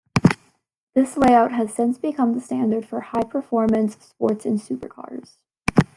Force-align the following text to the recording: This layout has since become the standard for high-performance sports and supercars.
This 0.95 1.15
layout 1.15 1.51
has 1.51 1.71
since 1.71 1.99
become 1.99 2.33
the 2.33 2.41
standard 2.41 2.87
for 2.87 3.01
high-performance 3.01 3.97
sports 4.03 4.47
and 4.47 4.59
supercars. 4.59 5.35